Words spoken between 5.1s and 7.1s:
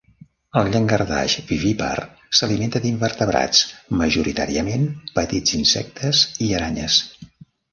petits insectes i aranyes.